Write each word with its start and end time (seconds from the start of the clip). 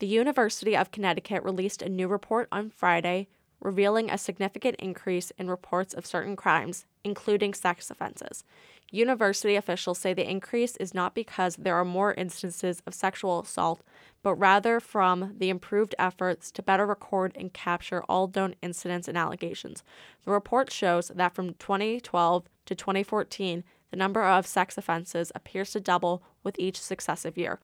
The 0.00 0.06
University 0.06 0.76
of 0.76 0.90
Connecticut 0.90 1.44
released 1.44 1.80
a 1.80 1.88
new 1.88 2.08
report 2.08 2.48
on 2.50 2.70
Friday 2.70 3.28
revealing 3.60 4.10
a 4.10 4.18
significant 4.18 4.76
increase 4.78 5.32
in 5.38 5.48
reports 5.48 5.94
of 5.94 6.06
certain 6.06 6.36
crimes, 6.36 6.84
including 7.02 7.54
sex 7.54 7.90
offenses. 7.90 8.44
University 8.90 9.56
officials 9.56 9.98
say 9.98 10.12
the 10.12 10.28
increase 10.28 10.76
is 10.76 10.94
not 10.94 11.14
because 11.14 11.56
there 11.56 11.74
are 11.74 11.84
more 11.84 12.14
instances 12.14 12.82
of 12.86 12.94
sexual 12.94 13.40
assault, 13.40 13.82
but 14.22 14.34
rather 14.34 14.78
from 14.78 15.34
the 15.38 15.48
improved 15.48 15.94
efforts 15.98 16.52
to 16.52 16.62
better 16.62 16.86
record 16.86 17.32
and 17.34 17.52
capture 17.52 18.04
all 18.04 18.30
known 18.34 18.54
incidents 18.62 19.08
and 19.08 19.16
allegations. 19.16 19.82
The 20.24 20.30
report 20.30 20.70
shows 20.70 21.08
that 21.08 21.34
from 21.34 21.54
2012 21.54 22.44
to 22.66 22.74
2014, 22.74 23.64
the 23.90 23.96
number 23.96 24.22
of 24.22 24.46
sex 24.46 24.76
offenses 24.76 25.32
appears 25.34 25.72
to 25.72 25.80
double 25.80 26.22
with 26.42 26.58
each 26.58 26.80
successive 26.80 27.38
year, 27.38 27.60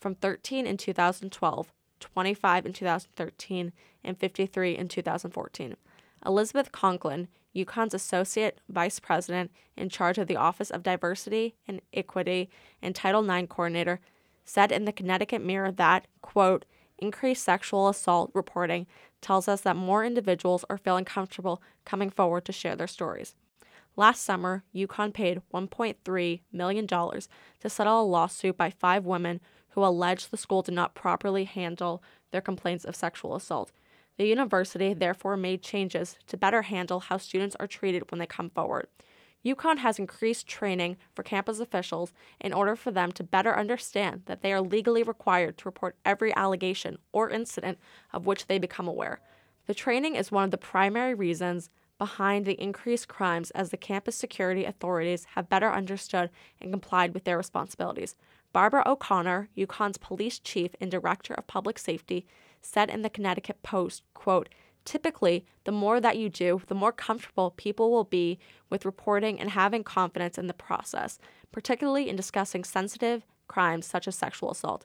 from 0.00 0.14
13 0.14 0.66
in 0.66 0.76
2012 0.76 1.72
25 2.04 2.66
in 2.66 2.72
2013, 2.72 3.72
and 4.04 4.18
53 4.18 4.76
in 4.76 4.88
2014. 4.88 5.76
Elizabeth 6.26 6.70
Conklin, 6.72 7.28
UConn's 7.56 7.94
Associate 7.94 8.60
Vice 8.68 9.00
President 9.00 9.50
in 9.76 9.88
charge 9.88 10.18
of 10.18 10.26
the 10.26 10.36
Office 10.36 10.70
of 10.70 10.82
Diversity 10.82 11.54
and 11.66 11.80
Equity 11.92 12.50
and 12.82 12.94
Title 12.94 13.28
IX 13.28 13.48
Coordinator, 13.48 14.00
said 14.44 14.70
in 14.70 14.84
the 14.84 14.92
Connecticut 14.92 15.42
Mirror 15.42 15.72
that, 15.72 16.06
quote, 16.20 16.64
increased 16.98 17.44
sexual 17.44 17.88
assault 17.88 18.30
reporting 18.34 18.86
tells 19.20 19.48
us 19.48 19.62
that 19.62 19.76
more 19.76 20.04
individuals 20.04 20.64
are 20.68 20.78
feeling 20.78 21.04
comfortable 21.04 21.62
coming 21.84 22.10
forward 22.10 22.44
to 22.44 22.52
share 22.52 22.76
their 22.76 22.86
stories. 22.86 23.34
Last 23.96 24.22
summer, 24.22 24.64
UConn 24.74 25.14
paid 25.14 25.40
$1.3 25.52 26.40
million 26.52 26.86
to 26.86 27.68
settle 27.68 28.02
a 28.02 28.04
lawsuit 28.04 28.56
by 28.56 28.70
five 28.70 29.04
women 29.04 29.40
who 29.74 29.84
alleged 29.84 30.30
the 30.30 30.36
school 30.36 30.62
did 30.62 30.74
not 30.74 30.94
properly 30.94 31.44
handle 31.44 32.02
their 32.30 32.40
complaints 32.40 32.84
of 32.84 32.94
sexual 32.94 33.34
assault. 33.34 33.72
The 34.16 34.26
university 34.26 34.94
therefore 34.94 35.36
made 35.36 35.62
changes 35.62 36.16
to 36.28 36.36
better 36.36 36.62
handle 36.62 37.00
how 37.00 37.16
students 37.16 37.56
are 37.58 37.66
treated 37.66 38.10
when 38.10 38.20
they 38.20 38.26
come 38.26 38.50
forward. 38.50 38.86
UConn 39.44 39.78
has 39.78 39.98
increased 39.98 40.46
training 40.46 40.96
for 41.12 41.24
campus 41.24 41.58
officials 41.58 42.12
in 42.40 42.52
order 42.52 42.76
for 42.76 42.92
them 42.92 43.10
to 43.12 43.24
better 43.24 43.58
understand 43.58 44.22
that 44.26 44.42
they 44.42 44.52
are 44.52 44.60
legally 44.60 45.02
required 45.02 45.58
to 45.58 45.68
report 45.68 45.96
every 46.04 46.34
allegation 46.36 46.96
or 47.12 47.28
incident 47.28 47.78
of 48.12 48.26
which 48.26 48.46
they 48.46 48.58
become 48.58 48.86
aware. 48.86 49.20
The 49.66 49.74
training 49.74 50.14
is 50.14 50.30
one 50.30 50.44
of 50.44 50.50
the 50.52 50.56
primary 50.56 51.14
reasons 51.14 51.68
behind 51.98 52.44
the 52.44 52.60
increased 52.60 53.08
crimes 53.08 53.50
as 53.52 53.70
the 53.70 53.76
campus 53.76 54.16
security 54.16 54.64
authorities 54.64 55.26
have 55.34 55.48
better 55.48 55.70
understood 55.70 56.30
and 56.60 56.72
complied 56.72 57.14
with 57.14 57.24
their 57.24 57.36
responsibilities. 57.36 58.16
Barbara 58.52 58.82
O'Connor, 58.86 59.48
UConn's 59.56 59.98
police 59.98 60.38
chief 60.38 60.76
and 60.80 60.90
director 60.90 61.34
of 61.34 61.46
public 61.46 61.78
safety, 61.78 62.26
said 62.62 62.90
in 62.90 63.02
the 63.02 63.10
Connecticut 63.10 63.62
Post, 63.62 64.02
quote, 64.14 64.48
Typically, 64.84 65.46
the 65.64 65.72
more 65.72 66.00
that 66.00 66.18
you 66.18 66.28
do, 66.28 66.60
the 66.66 66.74
more 66.74 66.92
comfortable 66.92 67.50
people 67.50 67.90
will 67.90 68.04
be 68.04 68.38
with 68.68 68.84
reporting 68.84 69.40
and 69.40 69.50
having 69.50 69.82
confidence 69.82 70.36
in 70.36 70.46
the 70.46 70.54
process, 70.54 71.18
particularly 71.52 72.08
in 72.08 72.16
discussing 72.16 72.64
sensitive 72.64 73.24
crimes 73.48 73.86
such 73.86 74.06
as 74.06 74.14
sexual 74.14 74.50
assault. 74.50 74.84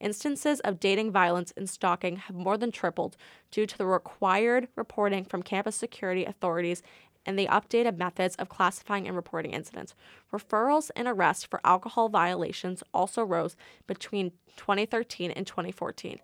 Instances 0.00 0.60
of 0.60 0.80
dating 0.80 1.12
violence 1.12 1.52
and 1.56 1.68
stalking 1.68 2.16
have 2.16 2.34
more 2.34 2.56
than 2.56 2.72
tripled 2.72 3.16
due 3.50 3.66
to 3.66 3.76
the 3.76 3.86
required 3.86 4.68
reporting 4.74 5.24
from 5.24 5.42
campus 5.42 5.76
security 5.76 6.24
authorities 6.24 6.82
and 7.26 7.38
the 7.38 7.46
updated 7.48 7.98
methods 7.98 8.34
of 8.36 8.48
classifying 8.48 9.06
and 9.06 9.14
reporting 9.14 9.52
incidents. 9.52 9.94
Referrals 10.32 10.90
and 10.96 11.06
arrests 11.06 11.44
for 11.44 11.60
alcohol 11.64 12.08
violations 12.08 12.82
also 12.94 13.22
rose 13.22 13.56
between 13.86 14.32
2013 14.56 15.30
and 15.30 15.46
2014. 15.46 16.18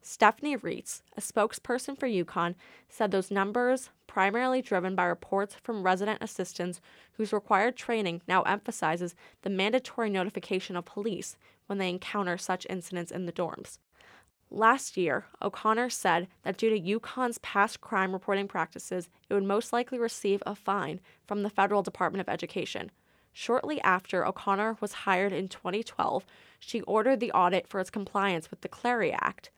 Stephanie 0.00 0.56
Reitz, 0.56 1.02
a 1.16 1.20
spokesperson 1.20 1.98
for 1.98 2.06
UConn, 2.06 2.54
said 2.88 3.10
those 3.10 3.32
numbers, 3.32 3.90
primarily 4.06 4.62
driven 4.62 4.94
by 4.94 5.04
reports 5.04 5.56
from 5.62 5.82
resident 5.82 6.22
assistants 6.22 6.80
whose 7.14 7.32
required 7.32 7.76
training 7.76 8.22
now 8.28 8.42
emphasizes 8.42 9.16
the 9.42 9.50
mandatory 9.50 10.08
notification 10.08 10.76
of 10.76 10.84
police 10.84 11.36
when 11.68 11.78
they 11.78 11.88
encounter 11.88 12.36
such 12.36 12.66
incidents 12.68 13.12
in 13.12 13.26
the 13.26 13.32
dorms. 13.32 13.78
Last 14.50 14.96
year, 14.96 15.26
O'Connor 15.42 15.90
said 15.90 16.26
that 16.42 16.56
due 16.56 16.70
to 16.70 16.98
UConn's 16.98 17.38
past 17.38 17.80
crime 17.80 18.12
reporting 18.12 18.48
practices, 18.48 19.10
it 19.28 19.34
would 19.34 19.44
most 19.44 19.72
likely 19.72 19.98
receive 19.98 20.42
a 20.46 20.54
fine 20.54 21.00
from 21.26 21.42
the 21.42 21.50
Federal 21.50 21.82
Department 21.82 22.20
of 22.20 22.32
Education. 22.32 22.90
Shortly 23.34 23.80
after 23.82 24.26
O'Connor 24.26 24.78
was 24.80 25.04
hired 25.04 25.32
in 25.32 25.48
2012, 25.48 26.24
she 26.58 26.80
ordered 26.82 27.20
the 27.20 27.32
audit 27.32 27.68
for 27.68 27.78
its 27.78 27.90
compliance 27.90 28.50
with 28.50 28.62
the 28.62 28.68
Clery 28.68 29.14
Act, 29.20 29.50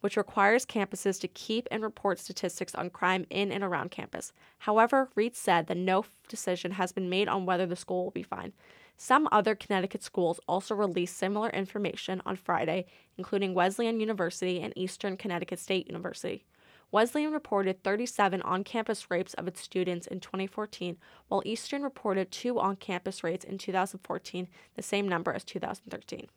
which 0.00 0.16
requires 0.16 0.66
campuses 0.66 1.20
to 1.20 1.28
keep 1.28 1.66
and 1.70 1.82
report 1.82 2.18
statistics 2.18 2.74
on 2.74 2.90
crime 2.90 3.26
in 3.30 3.50
and 3.50 3.64
around 3.64 3.90
campus. 3.90 4.32
However, 4.58 5.08
Reitz 5.16 5.36
said 5.36 5.66
that 5.66 5.76
no 5.76 6.04
decision 6.28 6.72
has 6.72 6.92
been 6.92 7.08
made 7.08 7.28
on 7.28 7.46
whether 7.46 7.66
the 7.66 7.76
school 7.76 8.04
will 8.04 8.10
be 8.10 8.22
fined. 8.22 8.52
Some 8.96 9.28
other 9.30 9.54
Connecticut 9.54 10.02
schools 10.02 10.40
also 10.48 10.74
released 10.74 11.16
similar 11.16 11.50
information 11.50 12.20
on 12.26 12.36
Friday, 12.36 12.86
including 13.16 13.54
Wesleyan 13.54 14.00
University 14.00 14.60
and 14.60 14.72
Eastern 14.76 15.16
Connecticut 15.16 15.60
State 15.60 15.86
University. 15.86 16.44
Wesleyan 16.90 17.32
reported 17.32 17.84
37 17.84 18.40
on 18.42 18.64
campus 18.64 19.10
rapes 19.10 19.34
of 19.34 19.46
its 19.46 19.60
students 19.60 20.06
in 20.06 20.20
2014, 20.20 20.96
while 21.28 21.42
Eastern 21.44 21.82
reported 21.82 22.32
two 22.32 22.58
on 22.58 22.76
campus 22.76 23.22
rapes 23.22 23.44
in 23.44 23.58
2014, 23.58 24.48
the 24.74 24.82
same 24.82 25.06
number 25.06 25.32
as 25.32 25.44
2013. 25.44 26.28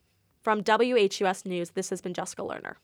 From 0.41 0.61
WHUS 0.61 1.45
News, 1.45 1.71
this 1.71 1.89
has 1.89 2.01
been 2.01 2.13
Jessica 2.13 2.41
Lerner. 2.41 2.75